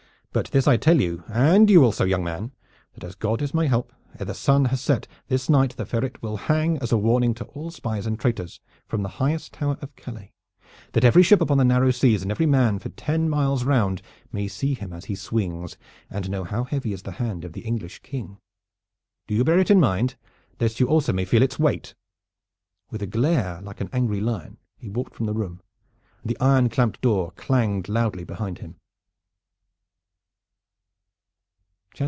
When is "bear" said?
19.43-19.59